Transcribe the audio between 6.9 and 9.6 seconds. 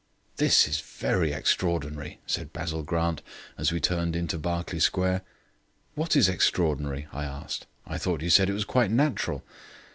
I asked. "I thought you said it was quite natural."